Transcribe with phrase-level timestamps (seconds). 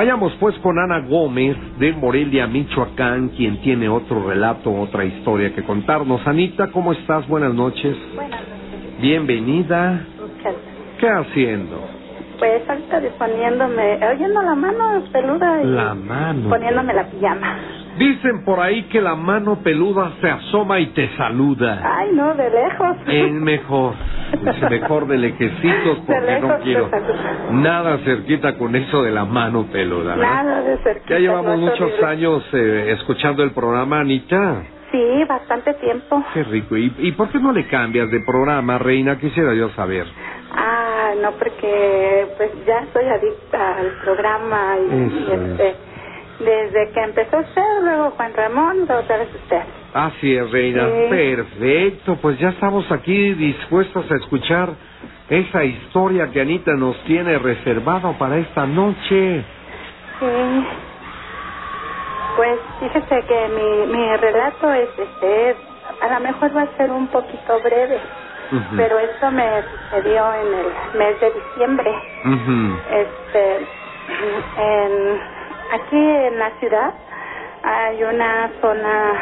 [0.00, 5.62] Vayamos pues con Ana Gómez de Morelia, Michoacán, quien tiene otro relato, otra historia que
[5.62, 6.26] contarnos.
[6.26, 7.28] Anita, ¿cómo estás?
[7.28, 7.94] Buenas noches.
[8.14, 8.98] Buenas noches.
[9.02, 10.06] Bienvenida.
[10.18, 10.96] Muchas gracias.
[11.00, 11.86] ¿Qué haciendo?
[12.38, 16.48] Pues ahorita disponiéndome, oyendo la mano peluda y La mano.
[16.48, 17.58] poniéndome la pijama.
[18.00, 21.82] Dicen por ahí que la mano peluda se asoma y te saluda.
[21.84, 22.96] Ay, no, de lejos.
[23.06, 23.92] Es mejor.
[24.32, 26.90] Es mejor de lejecitos De porque no lejos quiero
[27.50, 30.14] nada cerquita con eso de la mano peluda.
[30.16, 30.44] ¿verdad?
[30.44, 31.14] Nada de cerquita.
[31.14, 32.06] Ya llevamos no muchos horrible.
[32.06, 34.62] años eh, escuchando el programa, Anita.
[34.92, 36.24] Sí, bastante tiempo.
[36.32, 36.78] Qué rico.
[36.78, 39.18] ¿Y, ¿Y por qué no le cambias de programa, Reina?
[39.18, 40.06] Quisiera yo saber.
[40.56, 45.74] Ah, no, porque pues ya soy adicta al programa y, este,
[46.40, 49.62] desde que empezó usted, luego Juan Ramón, otra vez usted.
[49.92, 50.86] Así es, Reina.
[50.86, 51.08] Sí.
[51.10, 52.16] Perfecto.
[52.16, 54.70] Pues ya estamos aquí dispuestos a escuchar
[55.28, 59.44] esa historia que Anita nos tiene reservado para esta noche.
[60.18, 60.66] Sí.
[62.36, 65.56] Pues fíjese que mi, mi relato es este,
[66.00, 67.98] a lo mejor va a ser un poquito breve,
[68.76, 71.94] pero esto me sucedió en el mes de diciembre.
[72.90, 73.66] Este,
[74.56, 75.20] en,
[75.72, 76.92] aquí en la ciudad
[77.62, 79.12] hay una zona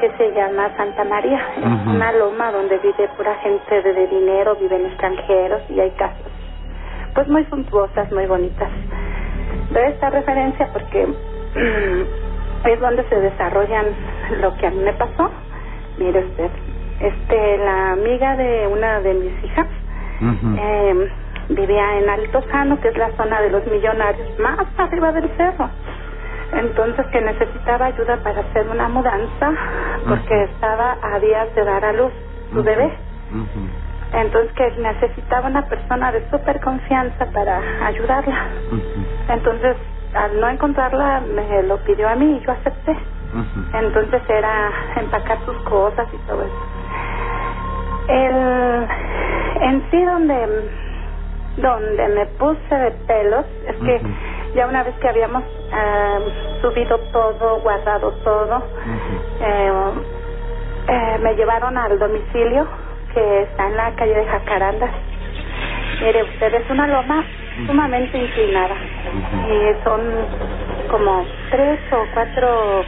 [0.00, 4.84] que se llama Santa María, es una loma donde vive pura gente de, dinero, viven
[4.86, 6.36] extranjeros y hay casas
[7.16, 8.68] pues muy suntuosas, muy bonitas.
[9.70, 11.02] Doy esta referencia porque
[12.64, 13.86] es donde se desarrollan
[14.42, 15.30] lo que a mí me pasó.
[15.96, 16.50] Mire usted,
[17.00, 19.66] este, la amiga de una de mis hijas
[20.58, 21.10] eh,
[21.48, 25.70] vivía en Altozano, que es la zona de los millonarios, más arriba del cerro.
[26.52, 29.52] Entonces que necesitaba ayuda para hacer una mudanza
[30.08, 32.12] porque estaba a días de dar a luz
[32.52, 32.92] su bebé.
[34.12, 38.46] Entonces que necesitaba una persona de súper confianza para ayudarla.
[39.28, 39.76] Entonces
[40.14, 42.96] al no encontrarla me lo pidió a mí y yo acepté.
[43.74, 46.66] Entonces era empacar sus cosas y todo eso.
[48.08, 48.86] El,
[49.62, 50.70] en sí donde,
[51.56, 53.44] donde me puse de pelos.
[53.66, 54.00] Es que
[54.54, 56.18] ya una vez que habíamos ah,
[56.60, 58.62] subido todo, guardado todo,
[59.40, 59.72] eh,
[60.88, 62.66] eh, me llevaron al domicilio
[63.12, 64.90] que está en la calle de Jacarandas.
[66.02, 67.24] Mire, usted es una loma
[67.66, 68.74] sumamente inclinada.
[69.48, 70.00] Y son
[70.90, 72.86] como tres o cuatro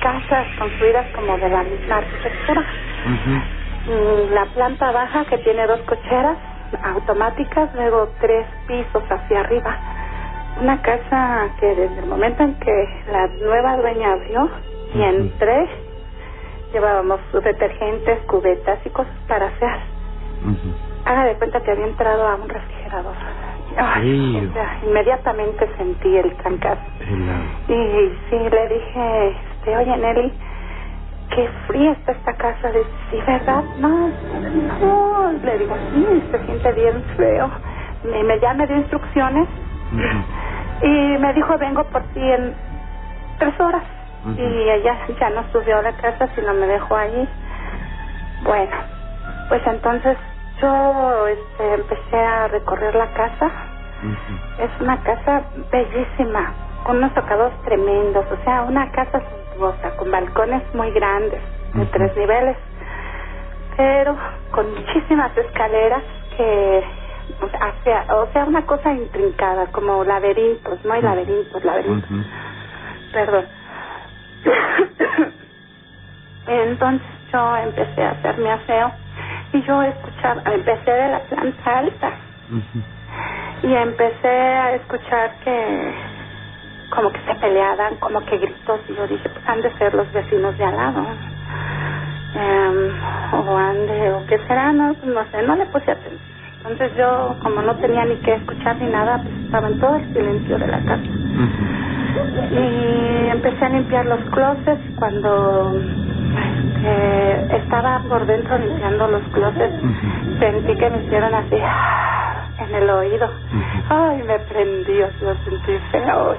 [0.00, 2.64] casas construidas como de la misma arquitectura.
[3.86, 6.38] Mm, La planta baja que tiene dos cocheras
[6.82, 9.76] automáticas, luego tres pisos hacia arriba.
[10.60, 14.48] Una casa que desde el momento en que la nueva dueña abrió
[14.94, 15.68] y entré,
[16.72, 19.76] llevábamos sus detergentes, cubetas y cosas para hacer.
[21.04, 23.14] Haga de cuenta que había entrado a un refrigerador.
[23.76, 24.50] Ay, Frío.
[24.50, 26.80] o sea, inmediatamente sentí el trancazo.
[27.68, 30.32] Y sí, le dije, este, oye Nelly,
[31.34, 32.68] qué fría está esta casa.
[32.68, 33.64] Dice, sí, ¿verdad?
[33.78, 34.08] No,
[34.80, 35.32] no.
[35.42, 37.50] Le digo, sí, se siente bien feo.
[38.04, 39.48] Y me, ya me dio instrucciones
[40.82, 42.54] y me dijo, vengo por ti en
[43.38, 43.82] tres horas.
[44.38, 47.28] Y ella ya no subió a la casa, sino me dejó allí.
[48.42, 48.76] Bueno,
[49.48, 50.16] pues entonces
[50.62, 53.50] yo este, empecé a recorrer la casa.
[54.58, 56.52] Es una casa bellísima,
[56.84, 59.20] con unos tocados tremendos, o sea, una casa
[59.96, 61.40] con balcones muy grandes,
[61.74, 62.56] de tres niveles,
[63.76, 64.16] pero
[64.50, 66.02] con muchísimas escaleras
[66.36, 66.84] que
[67.60, 72.10] hacia, o sea, una cosa intrincada, como laberintos, no hay laberintos, laberintos,
[73.12, 73.46] perdón.
[76.46, 78.92] Entonces yo empecé a hacer mi aseo
[79.52, 82.12] y yo escuchaba, empecé de la planta alta.
[83.62, 85.94] Y empecé a escuchar que
[86.90, 90.10] como que se peleaban, como que gritos y yo dije, pues han de ser los
[90.12, 91.06] vecinos de al lado.
[92.34, 96.20] Em, o han de, o qué será, no, no sé, no le puse atención.
[96.58, 100.12] Entonces yo, como no tenía ni que escuchar ni nada, pues estaba en todo el
[100.14, 101.02] silencio de la casa.
[102.50, 105.72] Y empecé a limpiar los closets cuando
[106.84, 109.74] este, estaba por dentro limpiando los closets.
[110.38, 111.56] Sentí que me hicieron así
[112.58, 113.30] en el oído.
[113.88, 116.36] Ay, me prendió, lo sentí feo.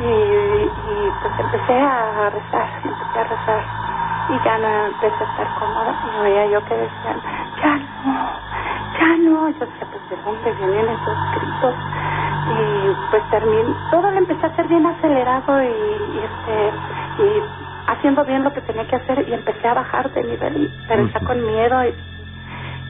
[0.00, 3.64] Y, y pues empecé a rezar, empecé a rezar.
[4.30, 5.94] Y ya no empecé a estar cómoda.
[6.04, 7.22] Y oía yo que decían,
[7.62, 8.40] ya no,
[9.00, 9.50] ya no.
[9.50, 11.74] Yo decía, pues de dónde vienen esos gritos.
[12.48, 17.42] Y pues terminé, todo lo empecé a hacer bien acelerado y, y este, y
[17.88, 21.06] haciendo bien lo que tenía que hacer y empecé a bajar de nivel, y- pero
[21.08, 21.94] ya con miedo y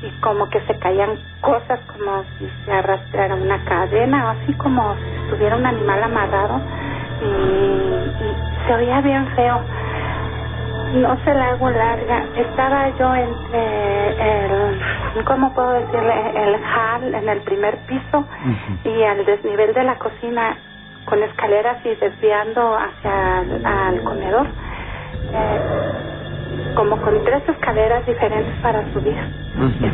[0.02, 5.16] y como que se caían cosas como si se arrastrara una cadena, así como si
[5.24, 6.60] estuviera un animal amarrado
[7.22, 9.60] y, y se oía bien feo.
[10.94, 12.24] No se la hago larga.
[12.36, 16.14] Estaba yo entre el, ¿cómo puedo decirle?
[16.34, 18.24] El hall en el primer piso
[18.84, 20.56] y al desnivel de la cocina
[21.04, 24.46] con escaleras y desviando hacia el al comedor.
[25.32, 25.60] Eh,
[26.74, 29.16] como con tres escaleras diferentes para subir.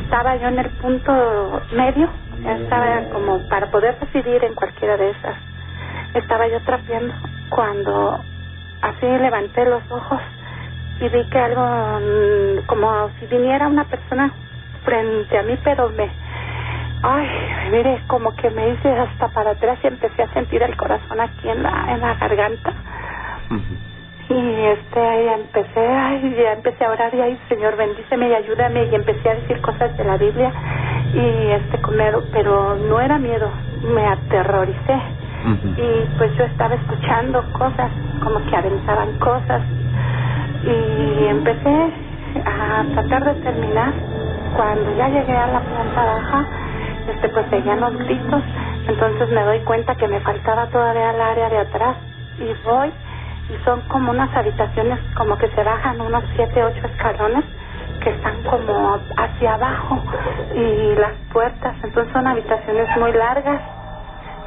[0.04, 1.12] Estaba yo en el punto
[1.72, 2.08] medio,
[2.46, 5.34] estaba como para poder decidir en cualquiera de esas.
[6.14, 7.12] Estaba yo trapeando
[7.50, 8.20] cuando
[8.82, 10.20] así levanté los ojos
[11.00, 14.32] y vi que algo mm, como si viniera una persona
[14.84, 16.08] frente a mí, pero me,
[17.02, 17.28] ay,
[17.72, 21.48] mire, como que me hice hasta para atrás y empecé a sentir el corazón aquí
[21.48, 22.72] en la, en la garganta.
[24.28, 28.84] Y este, ya empecé, ay, ya empecé a orar y ay, Señor, bendíceme y ayúdame
[28.84, 30.50] y empecé a decir cosas de la Biblia
[31.12, 33.50] y este, comer, pero no era miedo,
[33.82, 35.23] me aterroricé.
[35.76, 37.90] Y pues yo estaba escuchando cosas,
[38.22, 39.62] como que aventaban cosas.
[40.64, 41.92] Y empecé
[42.44, 43.92] a tratar de terminar.
[44.56, 46.46] Cuando ya llegué a la planta baja,
[47.08, 48.42] este, pues seguían los gritos,
[48.86, 51.96] entonces me doy cuenta que me faltaba todavía el área de atrás.
[52.38, 52.90] Y voy
[53.50, 57.44] y son como unas habitaciones como que se bajan unos siete, ocho escalones
[58.02, 60.02] que están como hacia abajo
[60.54, 63.60] y las puertas, entonces son habitaciones muy largas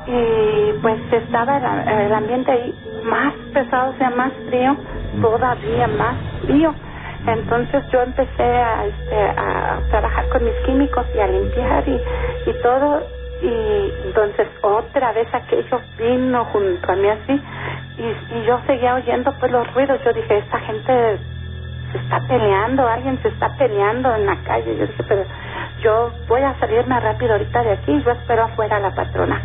[0.08, 4.76] y pues estaba el, el ambiente ahí más pesado, o sea, más frío,
[5.22, 6.74] todavía más frío.
[7.28, 12.02] Entonces yo empecé a, este, a trabajar con mis químicos y a limpiar y,
[12.50, 13.02] y todo.
[13.42, 17.42] Y entonces otra vez aquello vino junto a mí así.
[17.98, 20.00] Y, y yo seguía oyendo pues los ruidos.
[20.06, 21.20] Yo dije esta gente
[21.92, 25.24] se está peleando alguien se está peleando en la calle yo dije pero
[25.80, 29.42] yo voy a salirme rápido ahorita de aquí yo espero afuera a la patrona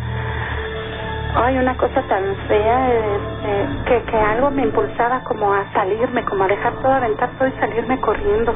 [1.35, 6.43] ay una cosa tan fea este, que, que algo me impulsaba como a salirme como
[6.43, 8.53] a dejar todo aventar todo y salirme corriendo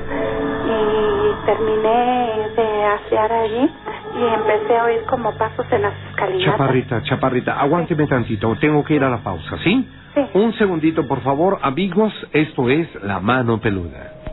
[0.65, 3.71] y terminé de asear allí
[4.17, 6.51] y empecé a oír como pasos en las escalinatas.
[6.51, 9.87] Chaparrita, chaparrita, aguánteme tantito, tengo que ir a la pausa, ¿sí?
[10.15, 10.21] Sí.
[10.33, 14.26] Un segundito, por favor, amigos, esto es La Mano Peluda.